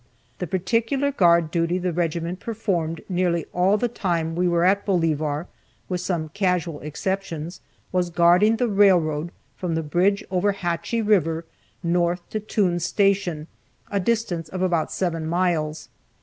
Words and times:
The 0.39 0.47
particular 0.47 1.11
guard 1.11 1.51
duty 1.51 1.77
the 1.77 1.93
regiment 1.93 2.39
performed 2.39 3.01
nearly 3.07 3.45
all 3.53 3.77
the 3.77 3.87
time 3.87 4.35
we 4.35 4.47
were 4.47 4.65
at 4.65 4.83
Bolivar 4.83 5.45
(with 5.89 6.01
some 6.01 6.29
casual 6.29 6.79
exceptions) 6.79 7.61
was 7.91 8.09
guarding 8.09 8.55
the 8.55 8.67
railroad 8.67 9.31
from 9.55 9.75
the 9.75 9.83
bridge 9.83 10.23
over 10.31 10.53
Hatchie 10.53 11.03
river, 11.03 11.45
north 11.83 12.27
to 12.31 12.39
Toone's 12.39 12.83
Station, 12.83 13.45
a 13.91 13.99
distance 13.99 14.49
of 14.49 14.63
about 14.63 14.91
seven 14.91 15.27
miles. 15.27 15.87